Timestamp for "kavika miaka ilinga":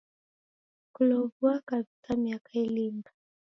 1.67-3.11